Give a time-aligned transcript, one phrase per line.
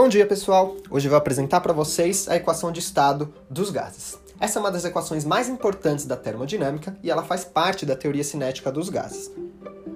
[0.00, 0.76] Bom dia, pessoal!
[0.88, 4.16] Hoje eu vou apresentar para vocês a equação de estado dos gases.
[4.38, 8.22] Essa é uma das equações mais importantes da termodinâmica e ela faz parte da teoria
[8.22, 9.28] cinética dos gases.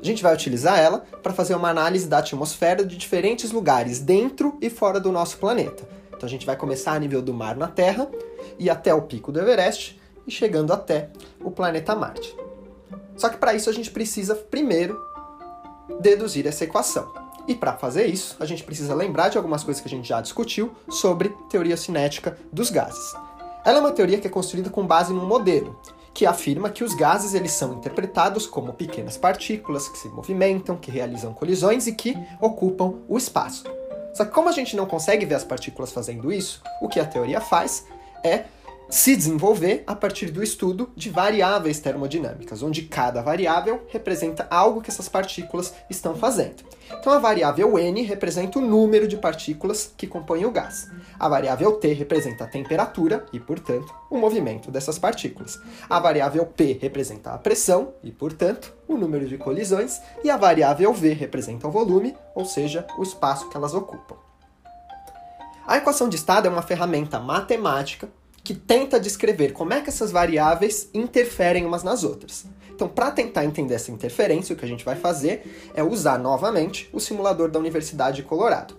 [0.02, 4.58] A gente vai utilizar ela para fazer uma análise da atmosfera de diferentes lugares dentro
[4.60, 5.88] e fora do nosso planeta.
[6.08, 8.10] Então a gente vai começar a nível do mar na Terra
[8.58, 11.10] e até o pico do Everest e chegando até
[11.40, 12.36] o planeta Marte.
[13.16, 15.00] Só que para isso a gente precisa primeiro
[16.00, 17.21] deduzir essa equação.
[17.46, 20.20] E para fazer isso, a gente precisa lembrar de algumas coisas que a gente já
[20.20, 23.14] discutiu sobre teoria cinética dos gases.
[23.64, 25.78] Ela é uma teoria que é construída com base num modelo,
[26.14, 30.90] que afirma que os gases eles são interpretados como pequenas partículas que se movimentam, que
[30.90, 33.64] realizam colisões e que ocupam o espaço.
[34.14, 37.06] Só que como a gente não consegue ver as partículas fazendo isso, o que a
[37.06, 37.86] teoria faz
[38.22, 38.44] é
[38.92, 44.90] se desenvolver a partir do estudo de variáveis termodinâmicas, onde cada variável representa algo que
[44.90, 46.62] essas partículas estão fazendo.
[47.00, 50.90] Então a variável n representa o número de partículas que compõem o gás.
[51.18, 55.58] A variável t representa a temperatura e, portanto, o movimento dessas partículas.
[55.88, 60.92] A variável p representa a pressão e, portanto, o número de colisões, e a variável
[60.92, 64.16] v representa o volume, ou seja, o espaço que elas ocupam.
[65.66, 68.06] A equação de estado é uma ferramenta matemática
[68.44, 72.44] que tenta descrever como é que essas variáveis interferem umas nas outras.
[72.74, 76.88] Então, para tentar entender essa interferência, o que a gente vai fazer é usar novamente
[76.92, 78.74] o simulador da Universidade de Colorado.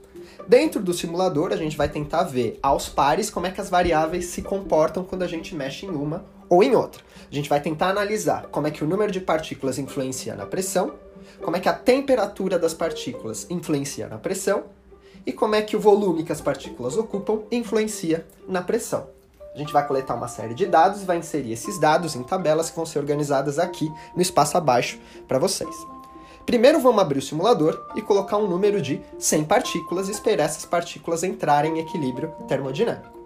[0.47, 4.25] Dentro do simulador, a gente vai tentar ver aos pares como é que as variáveis
[4.25, 7.01] se comportam quando a gente mexe em uma ou em outra.
[7.31, 10.95] A gente vai tentar analisar como é que o número de partículas influencia na pressão,
[11.41, 14.65] como é que a temperatura das partículas influencia na pressão
[15.25, 19.07] e como é que o volume que as partículas ocupam influencia na pressão.
[19.53, 22.71] A gente vai coletar uma série de dados e vai inserir esses dados em tabelas
[22.71, 25.75] que vão ser organizadas aqui no espaço abaixo para vocês.
[26.43, 30.65] Primeiro vamos abrir o simulador e colocar um número de 100 partículas e esperar essas
[30.65, 33.21] partículas entrarem em equilíbrio termodinâmico.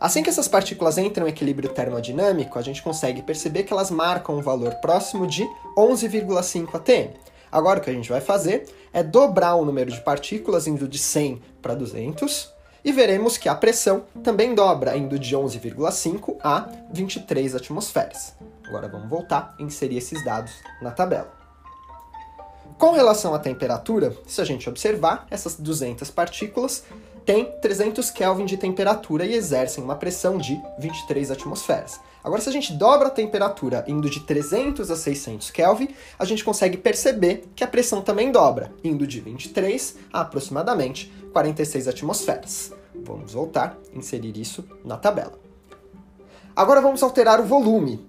[0.00, 4.36] Assim que essas partículas entram em equilíbrio termodinâmico, a gente consegue perceber que elas marcam
[4.36, 5.42] um valor próximo de
[5.76, 7.12] 11,5 atm.
[7.50, 10.98] Agora o que a gente vai fazer é dobrar o número de partículas indo de
[10.98, 12.57] 100 para 200
[12.88, 18.34] e veremos que a pressão também dobra, indo de 11,5 a 23 atmosferas.
[18.66, 21.30] Agora vamos voltar e inserir esses dados na tabela.
[22.78, 26.82] Com relação à temperatura, se a gente observar, essas 200 partículas
[27.26, 32.00] têm 300 Kelvin de temperatura e exercem uma pressão de 23 atmosferas.
[32.24, 35.88] Agora, se a gente dobra a temperatura indo de 300 a 600 Kelvin,
[36.18, 41.86] a gente consegue perceber que a pressão também dobra, indo de 23 a aproximadamente 46
[41.86, 42.77] atmosferas.
[43.04, 45.38] Vamos voltar, inserir isso na tabela.
[46.54, 48.04] Agora vamos alterar o volume,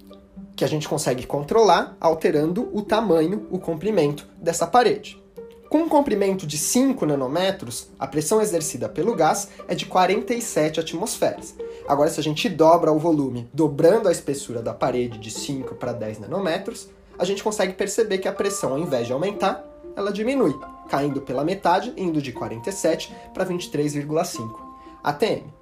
[0.56, 5.22] que a gente consegue controlar alterando o tamanho, o comprimento dessa parede.
[5.68, 11.54] Com um comprimento de 5 nanômetros, a pressão exercida pelo gás é de 47 atmosferas.
[11.86, 15.92] Agora, se a gente dobra o volume, dobrando a espessura da parede de 5 para
[15.92, 19.64] 10 nanômetros, a gente consegue perceber que a pressão, ao invés de aumentar,
[19.94, 20.58] ela diminui,
[20.88, 24.69] caindo pela metade, indo de 47 para 23,5
[25.02, 25.60] atm.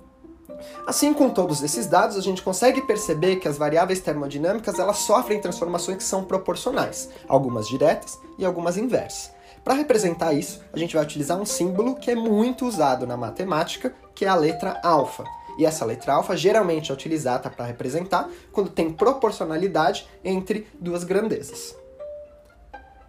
[0.86, 5.40] Assim, com todos esses dados, a gente consegue perceber que as variáveis termodinâmicas elas sofrem
[5.40, 9.30] transformações que são proporcionais, algumas diretas e algumas inversas.
[9.62, 13.94] Para representar isso, a gente vai utilizar um símbolo que é muito usado na matemática,
[14.14, 15.24] que é a letra alfa.
[15.58, 21.76] E essa letra alfa geralmente é utilizada para representar quando tem proporcionalidade entre duas grandezas.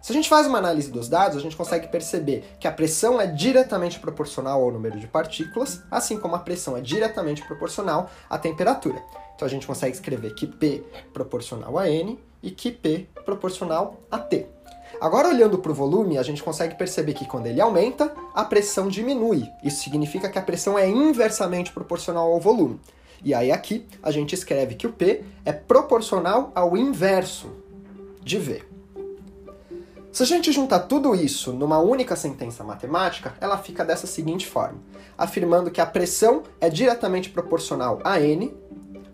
[0.00, 3.20] Se a gente faz uma análise dos dados, a gente consegue perceber que a pressão
[3.20, 8.38] é diretamente proporcional ao número de partículas, assim como a pressão é diretamente proporcional à
[8.38, 9.02] temperatura.
[9.36, 14.18] Então a gente consegue escrever que P proporcional a N e que P proporcional a
[14.18, 14.46] T.
[15.00, 18.88] Agora, olhando para o volume, a gente consegue perceber que quando ele aumenta, a pressão
[18.88, 19.48] diminui.
[19.62, 22.80] Isso significa que a pressão é inversamente proporcional ao volume.
[23.22, 27.50] E aí, aqui, a gente escreve que o P é proporcional ao inverso
[28.22, 28.69] de V.
[30.12, 34.78] Se a gente juntar tudo isso numa única sentença matemática, ela fica dessa seguinte forma:
[35.16, 38.52] afirmando que a pressão é diretamente proporcional a N,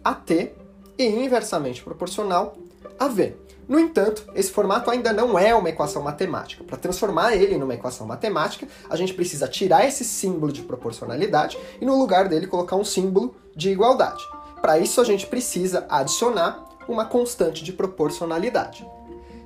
[0.02, 0.54] a T
[0.98, 2.56] e inversamente proporcional
[2.98, 3.36] a V.
[3.68, 6.64] No entanto, esse formato ainda não é uma equação matemática.
[6.64, 11.84] Para transformar ele numa equação matemática, a gente precisa tirar esse símbolo de proporcionalidade e
[11.84, 14.22] no lugar dele colocar um símbolo de igualdade.
[14.62, 18.88] Para isso, a gente precisa adicionar uma constante de proporcionalidade.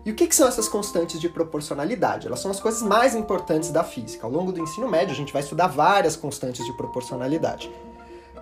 [0.04, 2.26] E o que, que, são essas constantes de proporcionalidade?
[2.26, 4.26] Elas são as coisas mais importantes da física.
[4.26, 7.70] Ao longo do ensino médio, a gente vai estudar várias constantes de proporcionalidade.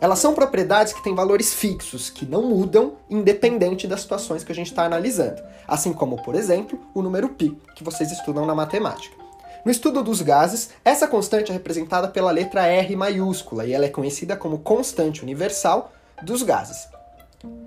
[0.01, 4.55] Elas são propriedades que têm valores fixos, que não mudam independente das situações que a
[4.55, 5.43] gente está analisando.
[5.67, 9.17] Assim como, por exemplo, o número π, que vocês estudam na matemática.
[9.65, 13.89] No estudo dos gases, essa constante é representada pela letra R maiúscula e ela é
[13.89, 15.91] conhecida como constante universal
[16.23, 16.87] dos gases.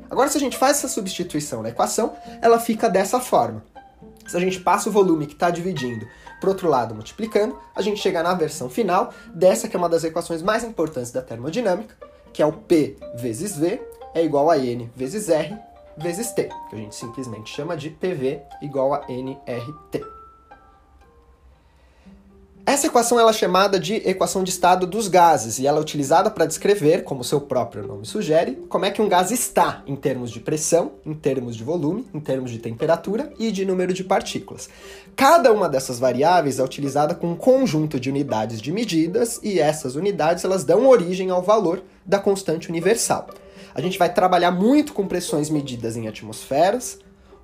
[0.09, 3.63] Agora, se a gente faz essa substituição na equação, ela fica dessa forma.
[4.27, 6.07] Se a gente passa o volume que está dividindo
[6.39, 10.03] para outro lado multiplicando, a gente chega na versão final dessa que é uma das
[10.03, 11.95] equações mais importantes da termodinâmica,
[12.33, 13.81] que é o P vezes V
[14.13, 15.57] é igual a N vezes R
[15.97, 20.20] vezes T, que a gente simplesmente chama de PV igual a NRT.
[22.71, 26.31] Essa equação ela é chamada de equação de estado dos gases e ela é utilizada
[26.31, 30.31] para descrever, como seu próprio nome sugere, como é que um gás está em termos
[30.31, 34.69] de pressão, em termos de volume, em termos de temperatura e de número de partículas.
[35.17, 39.97] Cada uma dessas variáveis é utilizada com um conjunto de unidades de medidas e essas
[39.97, 43.27] unidades elas dão origem ao valor da constante universal.
[43.75, 46.99] A gente vai trabalhar muito com pressões medidas em atmosferas,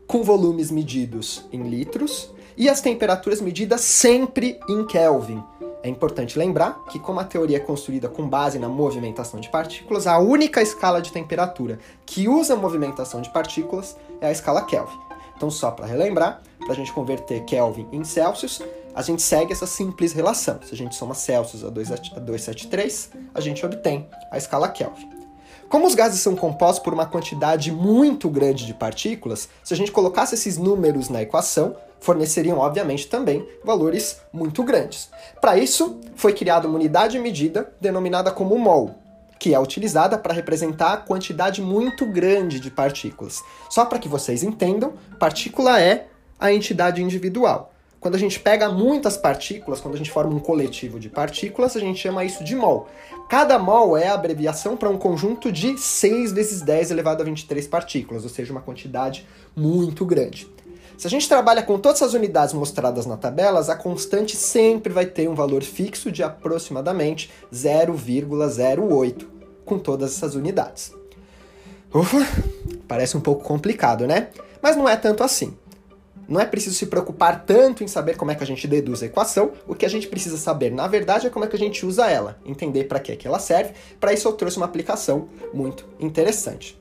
[0.07, 5.44] com volumes medidos em litros e as temperaturas medidas sempre em Kelvin.
[5.83, 10.07] É importante lembrar que, como a teoria é construída com base na movimentação de partículas,
[10.07, 14.98] a única escala de temperatura que usa movimentação de partículas é a escala Kelvin.
[15.36, 18.62] Então, só para relembrar, para a gente converter Kelvin em Celsius,
[18.95, 20.60] a gente segue essa simples relação.
[20.63, 25.17] Se a gente soma Celsius a 273, a gente obtém a escala Kelvin.
[25.70, 29.92] Como os gases são compostos por uma quantidade muito grande de partículas, se a gente
[29.92, 35.10] colocasse esses números na equação, forneceriam, obviamente, também valores muito grandes.
[35.42, 38.96] Para isso, foi criada uma unidade de medida denominada como mol,
[39.40, 43.44] que é utilizada para representar a quantidade muito grande de partículas.
[43.70, 46.08] Só para que vocês entendam, partícula é
[46.40, 47.74] a entidade individual.
[48.00, 51.80] Quando a gente pega muitas partículas, quando a gente forma um coletivo de partículas, a
[51.80, 52.88] gente chama isso de mol.
[53.28, 57.68] Cada mol é a abreviação para um conjunto de 6 vezes 10 elevado a 23
[57.68, 60.48] partículas, ou seja, uma quantidade muito grande.
[60.98, 65.06] Se a gente trabalha com todas as unidades mostradas na tabela, a constante sempre vai
[65.06, 69.28] ter um valor fixo de aproximadamente 0,08
[69.64, 70.92] com todas essas unidades.
[71.94, 72.18] Ufa,
[72.88, 74.30] parece um pouco complicado, né?
[74.62, 75.56] Mas não é tanto assim.
[76.27, 79.06] Não é preciso se preocupar tanto em saber como é que a gente deduz a
[79.06, 79.51] equação.
[79.65, 82.09] O que a gente precisa saber, na verdade, é como é que a gente usa
[82.09, 83.74] ela, entender para que, que ela serve.
[84.00, 86.77] Para isso eu trouxe uma aplicação muito interessante.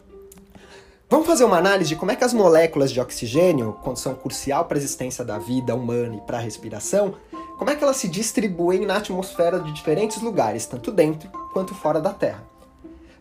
[1.08, 4.76] Vamos fazer uma análise de como é que as moléculas de oxigênio, são crucial para
[4.76, 7.14] a existência da vida humana e para a respiração,
[7.58, 12.00] como é que elas se distribuem na atmosfera de diferentes lugares, tanto dentro quanto fora
[12.00, 12.44] da Terra.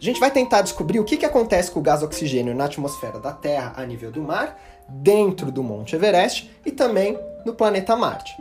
[0.01, 3.19] A gente vai tentar descobrir o que, que acontece com o gás oxigênio na atmosfera
[3.19, 8.35] da Terra a nível do mar, dentro do Monte Everest e também no planeta Marte.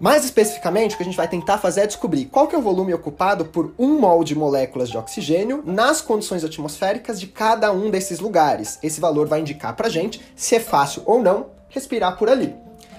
[0.00, 2.62] Mais especificamente, o que a gente vai tentar fazer é descobrir qual que é o
[2.62, 7.90] volume ocupado por um mol de moléculas de oxigênio nas condições atmosféricas de cada um
[7.90, 8.78] desses lugares.
[8.80, 12.54] Esse valor vai indicar pra gente se é fácil ou não respirar por ali.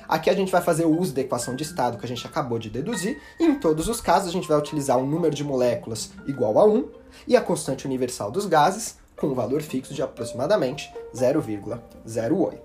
[0.09, 2.59] Aqui a gente vai fazer o uso da equação de estado que a gente acabou
[2.59, 6.09] de deduzir, e em todos os casos a gente vai utilizar um número de moléculas
[6.27, 6.89] igual a 1
[7.27, 12.57] e a constante universal dos gases com um valor fixo de aproximadamente 0,08.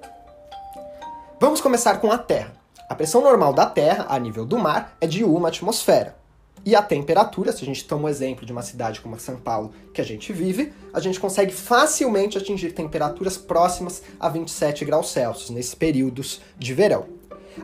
[1.41, 2.53] Vamos começar com a Terra.
[2.89, 6.17] A pressão normal da Terra, a nível do mar, é de uma atmosfera.
[6.65, 9.37] E a temperatura, se a gente toma o um exemplo de uma cidade como São
[9.37, 15.11] Paulo, que a gente vive, a gente consegue facilmente atingir temperaturas próximas a 27 graus
[15.11, 17.07] Celsius nesses períodos de verão.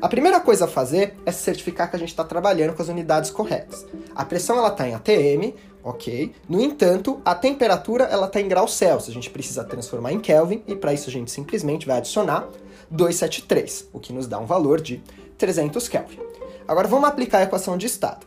[0.00, 3.30] A primeira coisa a fazer é certificar que a gente está trabalhando com as unidades
[3.30, 3.86] corretas.
[4.14, 6.32] A pressão ela está em ATM, ok?
[6.48, 9.10] No entanto, a temperatura ela está em graus Celsius.
[9.10, 12.48] A gente precisa transformar em Kelvin e para isso a gente simplesmente vai adicionar
[12.90, 15.02] 273, o que nos dá um valor de
[15.38, 16.18] 300 Kelvin.
[16.66, 18.26] Agora vamos aplicar a equação de estado.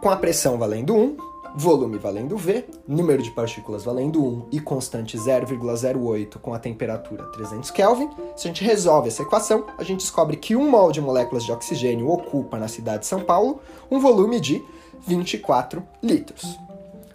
[0.00, 1.16] Com a pressão valendo 1,
[1.56, 7.70] volume valendo V, número de partículas valendo 1 e constante 0,08 com a temperatura 300
[7.70, 11.44] Kelvin, se a gente resolve essa equação, a gente descobre que 1 mol de moléculas
[11.44, 13.60] de oxigênio ocupa na cidade de São Paulo
[13.90, 14.62] um volume de
[15.06, 16.58] 24 litros.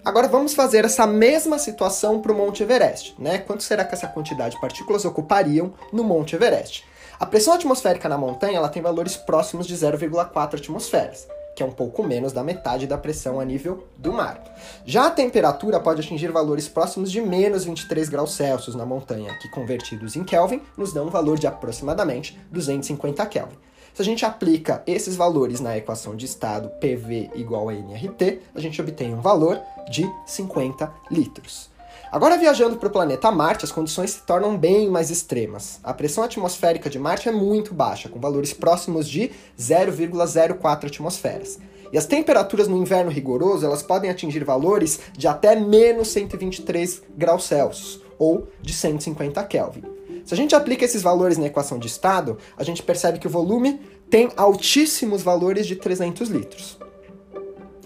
[0.04, 3.38] Agora vamos fazer essa mesma situação para o Monte Everest, né?
[3.38, 6.84] Quanto será que essa quantidade de partículas ocupariam no Monte Everest?
[7.20, 11.72] A pressão atmosférica na montanha ela tem valores próximos de 0,4 atmosferas, que é um
[11.72, 14.42] pouco menos da metade da pressão a nível do mar.
[14.84, 19.52] Já a temperatura pode atingir valores próximos de menos 23 graus Celsius na montanha, que
[19.52, 23.58] convertidos em Kelvin nos dão um valor de aproximadamente 250 Kelvin.
[23.94, 28.60] Se a gente aplica esses valores na equação de estado PV igual a nRT, a
[28.60, 31.70] gente obtém um valor de 50 litros.
[32.10, 35.80] Agora, viajando para o planeta Marte, as condições se tornam bem mais extremas.
[35.84, 41.58] A pressão atmosférica de Marte é muito baixa, com valores próximos de 0,04 atmosferas.
[41.92, 47.46] E as temperaturas no inverno rigoroso elas podem atingir valores de até menos 123 graus
[47.46, 50.00] Celsius, ou de 150 Kelvin.
[50.25, 53.30] Se a gente aplica esses valores na equação de estado, a gente percebe que o
[53.30, 56.78] volume tem altíssimos valores de 300 litros.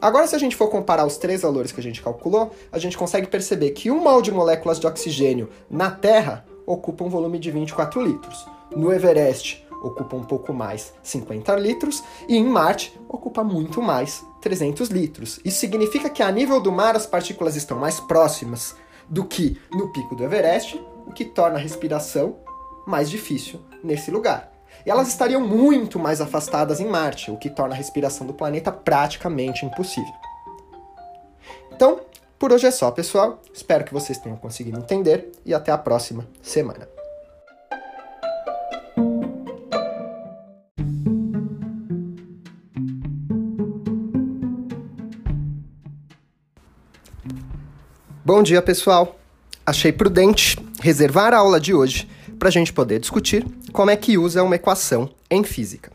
[0.01, 2.97] Agora, se a gente for comparar os três valores que a gente calculou, a gente
[2.97, 7.49] consegue perceber que um mol de moléculas de oxigênio na Terra ocupa um volume de
[7.49, 8.45] 24 litros.
[8.75, 14.89] No Everest, ocupa um pouco mais, 50 litros, e em Marte, ocupa muito mais, 300
[14.89, 15.39] litros.
[15.45, 18.75] Isso significa que a nível do mar as partículas estão mais próximas
[19.07, 22.37] do que no pico do Everest, o que torna a respiração
[22.85, 24.51] mais difícil nesse lugar.
[24.85, 28.71] E elas estariam muito mais afastadas em Marte, o que torna a respiração do planeta
[28.71, 30.13] praticamente impossível.
[31.71, 32.01] Então,
[32.37, 33.41] por hoje é só, pessoal.
[33.53, 36.87] Espero que vocês tenham conseguido entender e até a próxima semana.
[48.23, 49.15] Bom dia, pessoal!
[49.65, 54.19] Achei prudente reservar a aula de hoje para a gente poder discutir como é que
[54.19, 55.91] usa uma equação em física.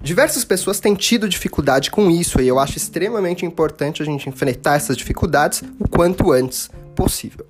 [0.00, 4.76] Diversas pessoas têm tido dificuldade com isso e eu acho extremamente importante a gente enfrentar
[4.76, 7.44] essas dificuldades o quanto antes possível.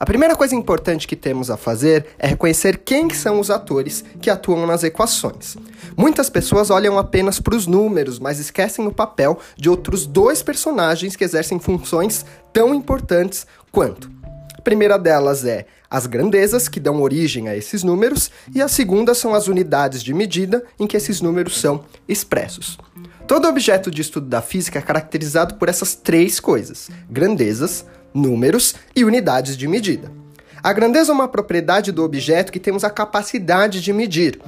[0.00, 4.28] A primeira coisa importante que temos a fazer é reconhecer quem são os atores que
[4.28, 5.56] atuam nas equações.
[5.96, 11.14] Muitas pessoas olham apenas para os números, mas esquecem o papel de outros dois personagens
[11.14, 14.10] que exercem funções tão importantes quanto.
[14.56, 19.14] A primeira delas é as grandezas que dão origem a esses números, e a segunda
[19.14, 22.78] são as unidades de medida em que esses números são expressos.
[23.26, 29.04] Todo objeto de estudo da física é caracterizado por essas três coisas: grandezas, números e
[29.04, 30.10] unidades de medida.
[30.62, 34.40] A grandeza é uma propriedade do objeto que temos a capacidade de medir.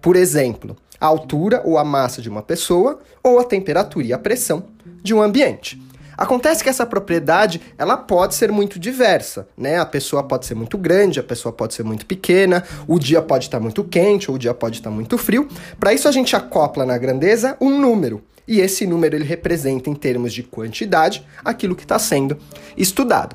[0.00, 4.18] Por exemplo, a altura ou a massa de uma pessoa ou a temperatura e a
[4.18, 4.64] pressão
[5.02, 5.80] de um ambiente.
[6.20, 9.78] Acontece que essa propriedade, ela pode ser muito diversa, né?
[9.78, 13.46] A pessoa pode ser muito grande, a pessoa pode ser muito pequena, o dia pode
[13.46, 15.48] estar muito quente ou o dia pode estar muito frio.
[15.78, 18.22] Para isso a gente acopla na grandeza um número.
[18.46, 22.36] E esse número ele representa em termos de quantidade aquilo que está sendo
[22.76, 23.34] estudado.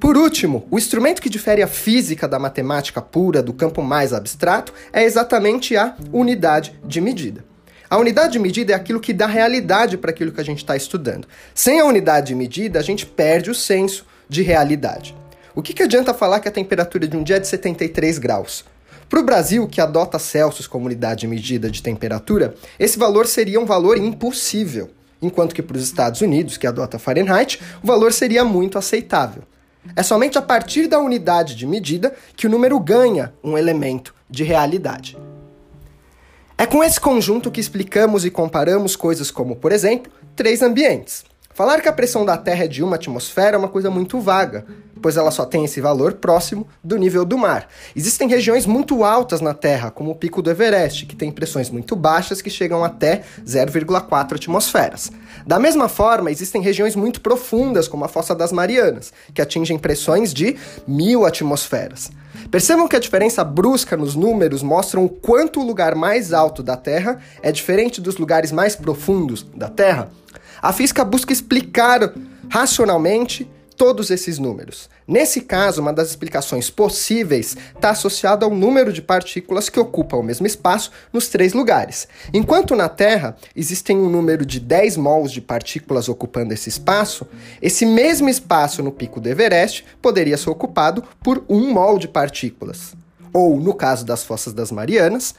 [0.00, 4.74] Por último, o instrumento que difere a física da matemática pura do campo mais abstrato
[4.92, 7.44] é exatamente a unidade de medida.
[7.94, 10.74] A unidade de medida é aquilo que dá realidade para aquilo que a gente está
[10.74, 11.28] estudando.
[11.54, 15.14] Sem a unidade de medida, a gente perde o senso de realidade.
[15.54, 18.64] O que, que adianta falar que a temperatura de um dia é de 73 graus?
[19.08, 23.60] Para o Brasil, que adota Celsius como unidade de medida de temperatura, esse valor seria
[23.60, 24.90] um valor impossível,
[25.22, 29.44] enquanto que para os Estados Unidos, que adota Fahrenheit, o valor seria muito aceitável.
[29.94, 34.42] É somente a partir da unidade de medida que o número ganha um elemento de
[34.42, 35.16] realidade.
[36.56, 41.24] É com esse conjunto que explicamos e comparamos coisas como, por exemplo, três ambientes.
[41.52, 44.64] Falar que a pressão da Terra é de uma atmosfera é uma coisa muito vaga,
[45.04, 47.68] pois ela só tem esse valor próximo do nível do mar.
[47.94, 51.94] Existem regiões muito altas na Terra, como o Pico do Everest, que tem pressões muito
[51.94, 55.12] baixas que chegam até 0,4 atmosferas.
[55.46, 60.32] Da mesma forma, existem regiões muito profundas, como a Fossa das Marianas, que atingem pressões
[60.32, 60.56] de
[60.88, 62.10] mil atmosferas.
[62.50, 66.78] Percebam que a diferença brusca nos números mostram o quanto o lugar mais alto da
[66.78, 70.08] Terra é diferente dos lugares mais profundos da Terra.
[70.62, 72.14] A física busca explicar
[72.48, 74.88] racionalmente todos esses números.
[75.06, 80.22] Nesse caso, uma das explicações possíveis está associada ao número de partículas que ocupam o
[80.22, 82.08] mesmo espaço nos três lugares.
[82.32, 87.26] Enquanto na Terra existem um número de 10 mols de partículas ocupando esse espaço,
[87.60, 92.94] esse mesmo espaço no pico do Everest poderia ser ocupado por um mol de partículas.
[93.32, 95.34] Ou, no caso das Fossas das Marianas,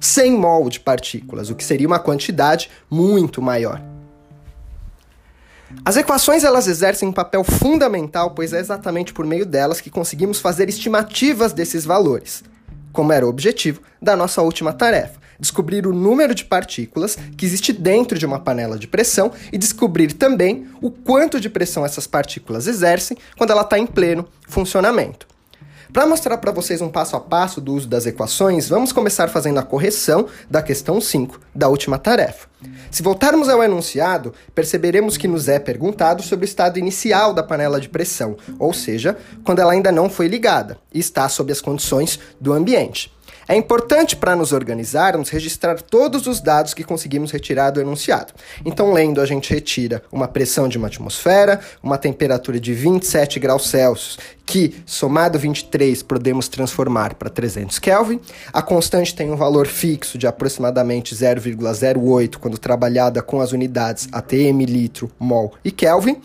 [0.00, 3.95] 100 mol de partículas, o que seria uma quantidade muito maior.
[5.84, 10.40] As equações elas exercem um papel fundamental, pois é exatamente por meio delas que conseguimos
[10.40, 12.42] fazer estimativas desses valores,
[12.92, 17.72] como era o objetivo da nossa última tarefa: descobrir o número de partículas que existe
[17.72, 22.66] dentro de uma panela de pressão e descobrir também o quanto de pressão essas partículas
[22.66, 25.35] exercem quando ela está em pleno funcionamento.
[25.92, 29.58] Para mostrar para vocês um passo a passo do uso das equações, vamos começar fazendo
[29.58, 32.48] a correção da questão 5 da última tarefa.
[32.90, 37.80] Se voltarmos ao enunciado, perceberemos que nos é perguntado sobre o estado inicial da panela
[37.80, 42.18] de pressão, ou seja, quando ela ainda não foi ligada e está sob as condições
[42.40, 43.15] do ambiente.
[43.48, 48.32] É importante para nos organizarmos registrar todos os dados que conseguimos retirar do enunciado.
[48.64, 53.68] Então, lendo, a gente retira uma pressão de uma atmosfera, uma temperatura de 27 graus
[53.68, 58.20] Celsius, que, somado 23, podemos transformar para 300 Kelvin.
[58.52, 64.64] A constante tem um valor fixo de aproximadamente 0,08 quando trabalhada com as unidades ATM,
[64.64, 66.20] litro, mol e Kelvin.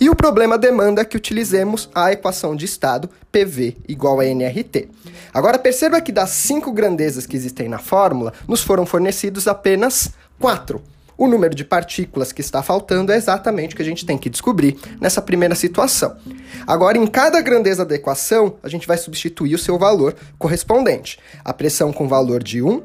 [0.00, 4.88] E o problema demanda que utilizemos a equação de estado PV igual a nRT.
[5.34, 10.80] Agora perceba que das cinco grandezas que existem na fórmula, nos foram fornecidos apenas quatro.
[11.16, 14.30] O número de partículas que está faltando é exatamente o que a gente tem que
[14.30, 16.16] descobrir nessa primeira situação.
[16.64, 21.18] Agora, em cada grandeza da equação, a gente vai substituir o seu valor correspondente.
[21.44, 22.80] A pressão com valor de 1,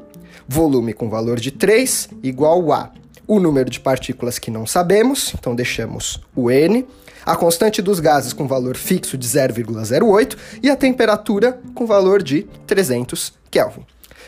[0.48, 2.90] volume com valor de 3, igual a
[3.26, 6.86] o número de partículas que não sabemos, então deixamos o N,
[7.24, 12.42] a constante dos gases com valor fixo de 0,08 e a temperatura com valor de
[12.66, 13.86] 300 Kelvin.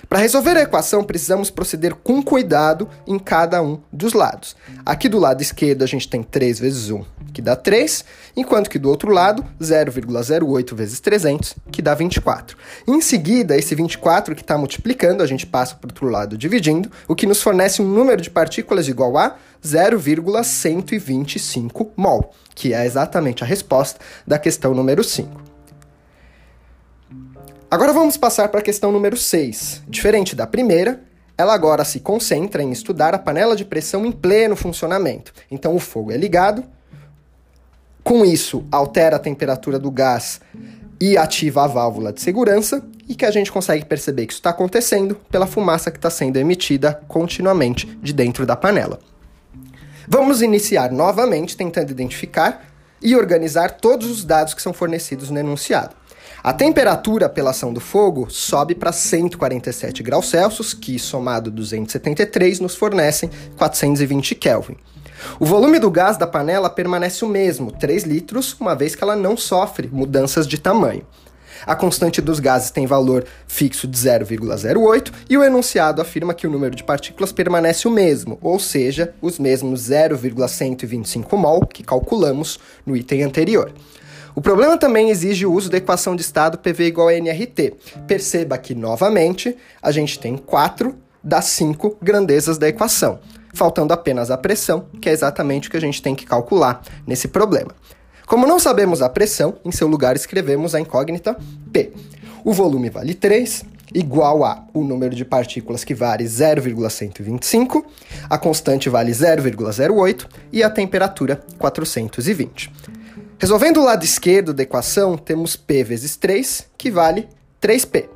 [0.08, 4.54] Para resolver a equação, precisamos proceder com cuidado em cada um dos lados.
[4.84, 8.04] Aqui do lado esquerdo a gente tem 3 vezes 1, que dá 3,
[8.36, 12.58] enquanto que do outro lado, 0,08 vezes 300, que dá 24.
[12.86, 16.90] Em seguida, esse 24 que está multiplicando, a gente passa para o outro lado dividindo,
[17.08, 23.42] o que nos fornece um número de partículas igual a 0,125 mol, que é exatamente
[23.42, 25.56] a resposta da questão número 5.
[27.68, 29.82] Agora vamos passar para a questão número 6.
[29.88, 31.02] Diferente da primeira,
[31.36, 35.32] ela agora se concentra em estudar a panela de pressão em pleno funcionamento.
[35.50, 36.62] Então o fogo é ligado,
[38.06, 40.40] com isso altera a temperatura do gás
[41.00, 44.50] e ativa a válvula de segurança, e que a gente consegue perceber que isso está
[44.50, 49.00] acontecendo pela fumaça que está sendo emitida continuamente de dentro da panela.
[50.06, 52.68] Vamos iniciar novamente tentando identificar
[53.02, 55.96] e organizar todos os dados que são fornecidos no enunciado.
[56.44, 62.76] A temperatura pela ação do fogo sobe para 147 graus Celsius, que somado 273 nos
[62.76, 64.76] fornecem 420 Kelvin.
[65.38, 69.16] O volume do gás da panela permanece o mesmo, 3 litros, uma vez que ela
[69.16, 71.06] não sofre mudanças de tamanho.
[71.64, 76.50] A constante dos gases tem valor fixo de 0,08 e o enunciado afirma que o
[76.50, 82.96] número de partículas permanece o mesmo, ou seja, os mesmos 0,125 mol que calculamos no
[82.96, 83.72] item anterior.
[84.34, 87.72] O problema também exige o uso da equação de estado PV igual a nRT.
[88.06, 90.94] Perceba que, novamente, a gente tem 4
[91.24, 93.18] das 5 grandezas da equação,
[93.56, 97.26] faltando apenas a pressão, que é exatamente o que a gente tem que calcular nesse
[97.28, 97.72] problema.
[98.26, 101.36] Como não sabemos a pressão, em seu lugar escrevemos a incógnita
[101.72, 101.92] P.
[102.44, 103.64] O volume vale 3,
[103.94, 107.86] igual a o número de partículas que vale 0,125,
[108.28, 112.72] a constante vale 0,08 e a temperatura 420.
[113.38, 117.28] Resolvendo o lado esquerdo da equação, temos P vezes 3, que vale
[117.60, 118.08] 3P.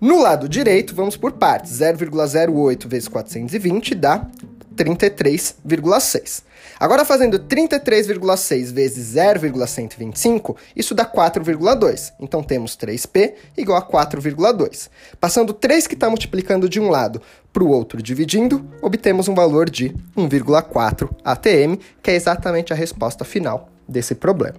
[0.00, 1.80] No lado direito, vamos por partes.
[1.80, 4.26] 0,08 vezes 420 dá
[4.74, 6.42] 33,6.
[6.78, 12.12] Agora, fazendo 33,6 vezes 0,125, isso dá 4,2.
[12.20, 14.88] Então, temos 3P igual a 4,2.
[15.20, 19.70] Passando 3 que está multiplicando de um lado para o outro dividindo, obtemos um valor
[19.70, 24.56] de 1,4 ATM, que é exatamente a resposta final desse problema.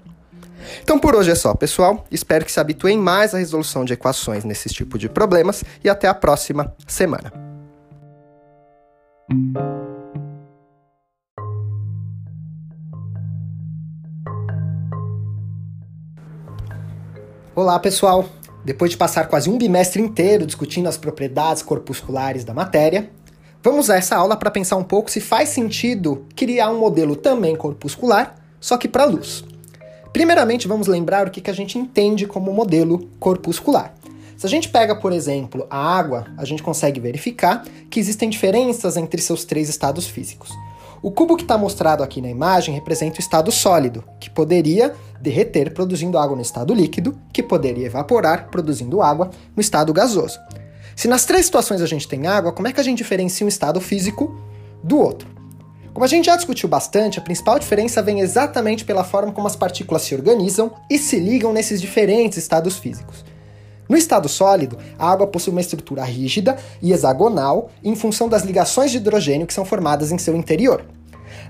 [0.81, 2.05] Então por hoje é só, pessoal.
[2.09, 6.07] Espero que se habituem mais à resolução de equações nesse tipo de problemas e até
[6.07, 7.31] a próxima semana.
[17.57, 18.25] Olá, pessoal!
[18.65, 23.09] Depois de passar quase um bimestre inteiro discutindo as propriedades corpusculares da matéria,
[23.63, 27.55] vamos usar essa aula para pensar um pouco se faz sentido criar um modelo também
[27.55, 29.45] corpuscular só que para luz.
[30.11, 33.95] Primeiramente, vamos lembrar o que, a gente entende como modelo corpuscular.
[34.35, 38.97] Se a gente pega, por exemplo, a água, a gente consegue verificar que existem diferenças
[38.97, 40.51] entre seus três estados físicos.
[41.05, 44.91] O cubo que está mostrado aqui na imagem representa o estado sólido, que poderia
[45.21, 50.39] derreter produzindo água no estado líquido, que poderia evaporar produzindo água no estado gasoso.
[50.95, 53.47] Se nas três situações a gente tem água, como é que a gente diferencia um
[53.47, 54.35] estado físico
[54.83, 55.27] do outro?
[55.93, 59.55] Como a gente já discutiu bastante, a principal diferença vem exatamente pela forma como as
[59.55, 63.23] partículas se organizam e se ligam nesses diferentes estados físicos.
[63.87, 68.91] No estado sólido, a água possui uma estrutura rígida e hexagonal em função das ligações
[68.91, 70.83] de hidrogênio que são formadas em seu interior.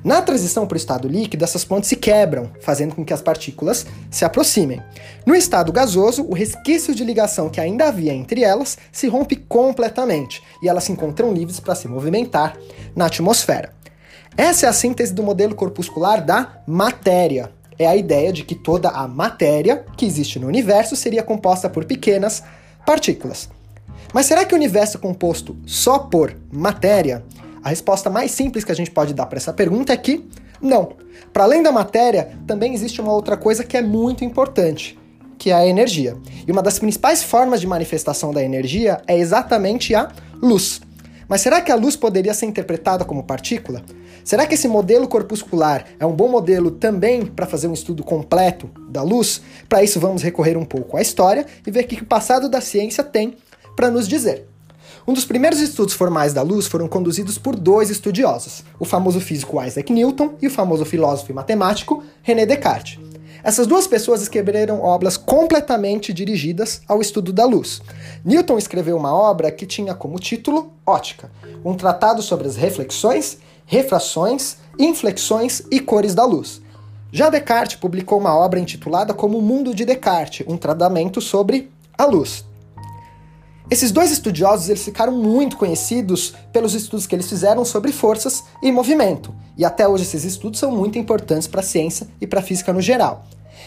[0.04, 3.86] Na transição para o estado líquido, essas pontes se quebram, fazendo com que as partículas
[4.12, 4.82] se aproximem.
[5.26, 10.44] No estado gasoso, o resquício de ligação que ainda havia entre elas se rompe completamente
[10.62, 12.58] e elas se encontram livres para se movimentar
[12.96, 13.74] na atmosfera.
[14.38, 17.55] Essa é a síntese do modelo corpuscular da matéria.
[17.78, 21.86] É a ideia de que toda a matéria que existe no universo seria composta por
[21.86, 22.44] pequenas
[22.86, 23.50] partículas.
[24.14, 27.24] Mas será que o universo é composto só por matéria?
[27.62, 30.24] A resposta mais simples que a gente pode dar para essa pergunta é que
[30.62, 30.94] não.
[31.34, 34.98] Para além da matéria, também existe uma outra coisa que é muito importante,
[35.38, 36.16] que é a energia.
[36.48, 40.10] E uma das principais formas de manifestação da energia é exatamente a
[40.42, 40.82] luz.
[41.28, 43.84] Mas será que a luz poderia ser interpretada como partícula?
[44.26, 48.68] Será que esse modelo corpuscular é um bom modelo também para fazer um estudo completo
[48.90, 49.40] da luz?
[49.70, 52.60] Para isso, vamos recorrer um pouco à história e ver o que o passado da
[52.60, 53.38] ciência tem
[53.76, 54.48] para nos dizer.
[55.08, 59.62] Um dos primeiros estudos formais da luz foram conduzidos por dois estudiosos, o famoso físico
[59.64, 62.98] Isaac Newton e o famoso filósofo e matemático René Descartes.
[63.44, 67.80] Essas duas pessoas escreveram obras completamente dirigidas ao estudo da luz.
[68.26, 71.30] Newton escreveu uma obra que tinha como título Ótica,
[71.64, 76.62] um tratado sobre as reflexões, refrações, inflexões e cores da luz.
[77.12, 82.06] Já Descartes publicou uma obra intitulada como O Mundo de Descartes, um tratamento sobre a
[82.06, 82.44] luz.
[83.70, 88.72] Esses dois estudiosos eles ficaram muito conhecidos pelos estudos que eles fizeram sobre forças e
[88.72, 92.44] movimento, e até hoje esses estudos são muito importantes para a ciência e para a
[92.44, 93.26] física no geral.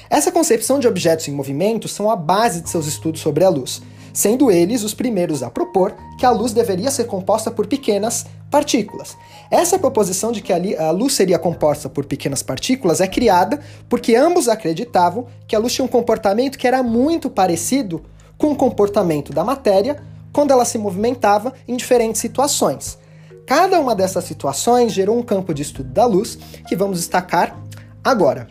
[0.08, 3.82] Essa concepção de objetos em movimento são a base de seus estudos sobre a luz,
[4.18, 9.16] sendo eles os primeiros a propor que a luz deveria ser composta por pequenas partículas.
[9.48, 14.48] Essa proposição de que a luz seria composta por pequenas partículas é criada porque ambos
[14.48, 18.02] acreditavam que a luz tinha um comportamento que era muito parecido
[18.36, 20.02] com o comportamento da matéria
[20.32, 22.98] quando ela se movimentava em diferentes situações.
[23.46, 27.56] Cada uma dessas situações gerou um campo de estudo da luz que vamos destacar
[28.02, 28.48] agora.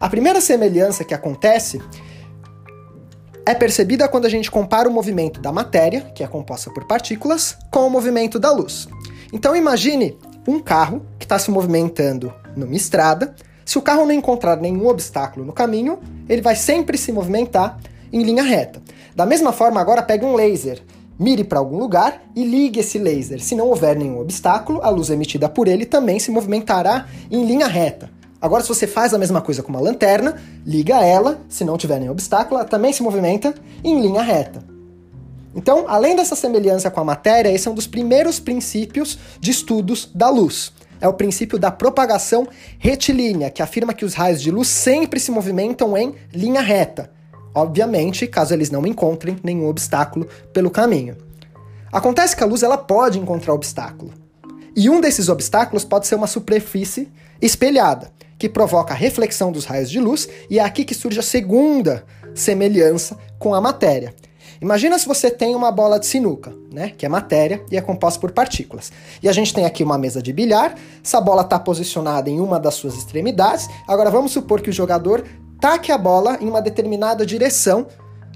[0.00, 1.78] A primeira semelhança que acontece
[3.48, 7.56] é percebida quando a gente compara o movimento da matéria, que é composta por partículas,
[7.70, 8.86] com o movimento da luz.
[9.32, 13.34] Então imagine um carro que está se movimentando numa estrada.
[13.64, 17.78] Se o carro não encontrar nenhum obstáculo no caminho, ele vai sempre se movimentar
[18.12, 18.82] em linha reta.
[19.16, 20.82] Da mesma forma, agora pegue um laser,
[21.18, 23.40] mire para algum lugar e ligue esse laser.
[23.40, 27.66] Se não houver nenhum obstáculo, a luz emitida por ele também se movimentará em linha
[27.66, 28.10] reta.
[28.40, 31.98] Agora, se você faz a mesma coisa com uma lanterna, liga ela, se não tiver
[31.98, 34.62] nenhum obstáculo, ela também se movimenta em linha reta.
[35.54, 40.08] Então, além dessa semelhança com a matéria, esse é um dos primeiros princípios de estudos
[40.14, 40.72] da luz.
[41.00, 42.46] É o princípio da propagação
[42.78, 47.10] retilínea, que afirma que os raios de luz sempre se movimentam em linha reta.
[47.52, 51.16] Obviamente, caso eles não encontrem nenhum obstáculo pelo caminho.
[51.90, 54.12] Acontece que a luz ela pode encontrar obstáculo.
[54.76, 57.08] E um desses obstáculos pode ser uma superfície
[57.40, 61.22] espelhada, que provoca a reflexão dos raios de luz, e é aqui que surge a
[61.22, 64.14] segunda semelhança com a matéria.
[64.60, 68.18] Imagina se você tem uma bola de sinuca, né, que é matéria e é composta
[68.18, 68.90] por partículas.
[69.22, 70.74] E a gente tem aqui uma mesa de bilhar,
[71.04, 73.68] essa bola está posicionada em uma das suas extremidades.
[73.86, 75.24] Agora vamos supor que o jogador
[75.60, 77.86] taque a bola em uma determinada direção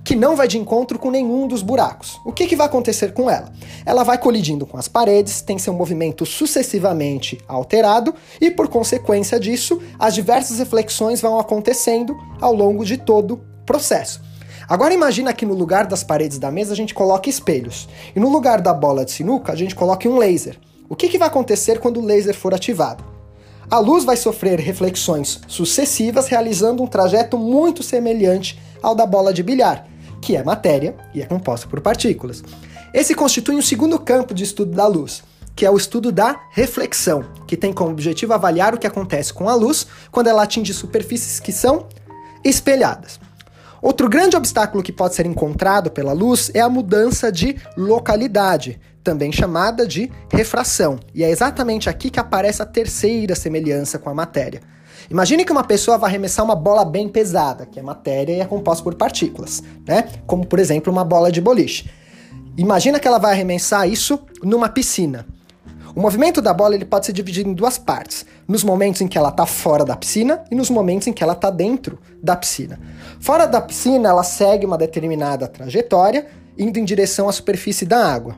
[0.04, 2.20] que não vai de encontro com nenhum dos buracos.
[2.24, 3.52] O que, que vai acontecer com ela?
[3.86, 9.80] Ela vai colidindo com as paredes, tem seu movimento sucessivamente alterado e, por consequência disso,
[9.98, 14.20] as diversas reflexões vão acontecendo ao longo de todo o processo.
[14.68, 18.28] Agora imagina que no lugar das paredes da mesa a gente coloca espelhos e no
[18.28, 20.58] lugar da bola de sinuca a gente coloque um laser.
[20.88, 23.04] O que, que vai acontecer quando o laser for ativado?
[23.70, 29.42] A luz vai sofrer reflexões sucessivas, realizando um trajeto muito semelhante ao da bola de
[29.42, 29.86] bilhar,
[30.22, 32.42] que é matéria e é composta por partículas.
[32.94, 35.22] Esse constitui um segundo campo de estudo da luz,
[35.54, 39.48] que é o estudo da reflexão, que tem como objetivo avaliar o que acontece com
[39.48, 41.88] a luz quando ela atinge superfícies que são
[42.44, 43.20] espelhadas.
[43.82, 49.32] Outro grande obstáculo que pode ser encontrado pela luz é a mudança de localidade, também
[49.32, 51.00] chamada de refração.
[51.12, 54.60] E é exatamente aqui que aparece a terceira semelhança com a matéria.
[55.12, 58.46] Imagine que uma pessoa vai arremessar uma bola bem pesada, que é matéria e é
[58.46, 60.08] composta por partículas, né?
[60.26, 61.90] Como por exemplo uma bola de boliche.
[62.56, 65.26] Imagina que ela vai arremessar isso numa piscina.
[65.94, 69.18] O movimento da bola ele pode ser dividido em duas partes: nos momentos em que
[69.18, 72.80] ela está fora da piscina e nos momentos em que ela está dentro da piscina.
[73.20, 78.36] Fora da piscina, ela segue uma determinada trajetória, indo em direção à superfície da água.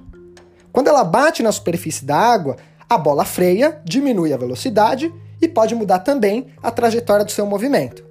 [0.73, 2.57] Quando ela bate na superfície da água,
[2.91, 8.05] a bola freia, diminui a velocidade e pode mudar também a trajetória do seu movimento.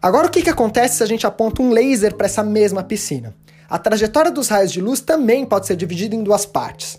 [0.00, 3.34] Agora, o que, que acontece se a gente aponta um laser para essa mesma piscina?
[3.70, 6.98] A trajetória dos raios de luz também pode ser dividida em duas partes: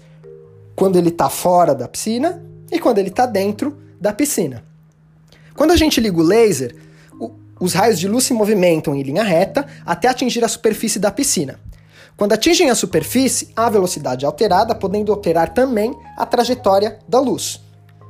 [0.76, 4.64] quando ele está fora da piscina e quando ele está dentro da piscina.
[5.56, 6.76] Quando a gente liga o laser,
[7.60, 11.60] os raios de luz se movimentam em linha reta até atingir a superfície da piscina.
[12.16, 17.62] Quando atingem a superfície, a velocidade alterada, podendo alterar também a trajetória da luz.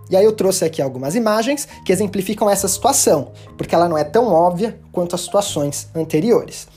[0.09, 4.03] E aí eu trouxe aqui algumas imagens que exemplificam essa situação, porque ela não é
[4.03, 6.67] tão óbvia quanto as situações anteriores.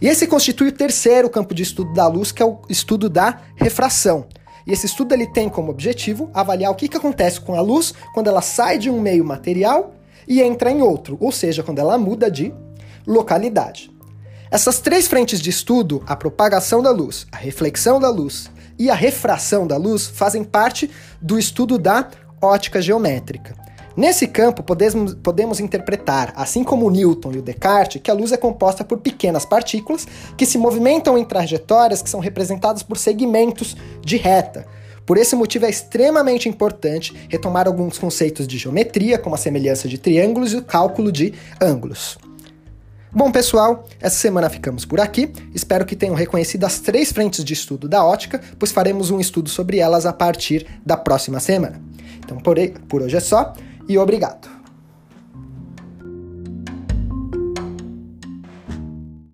[0.00, 3.40] E esse constitui o terceiro campo de estudo da luz, que é o estudo da
[3.56, 4.26] refração.
[4.66, 7.92] E esse estudo ele tem como objetivo avaliar o que, que acontece com a luz
[8.14, 9.94] quando ela sai de um meio material
[10.26, 12.54] e entra em outro, ou seja, quando ela muda de
[13.06, 13.90] localidade.
[14.50, 18.94] Essas três frentes de estudo, a propagação da luz, a reflexão da luz e a
[18.94, 22.08] refração da luz fazem parte do estudo da
[22.40, 23.54] ótica geométrica.
[23.98, 28.36] Nesse campo, podemos, podemos interpretar, assim como Newton e o Descartes, que a luz é
[28.36, 34.16] composta por pequenas partículas que se movimentam em trajetórias que são representadas por segmentos de
[34.16, 34.66] reta.
[35.04, 39.98] Por esse motivo, é extremamente importante retomar alguns conceitos de geometria, como a semelhança de
[39.98, 42.18] triângulos e o cálculo de ângulos.
[43.10, 45.32] Bom, pessoal, essa semana ficamos por aqui.
[45.52, 49.48] Espero que tenham reconhecido as três frentes de estudo da ótica, pois faremos um estudo
[49.48, 51.87] sobre elas a partir da próxima semana.
[52.28, 52.38] Então,
[52.88, 53.54] por hoje é só
[53.88, 54.57] e obrigado.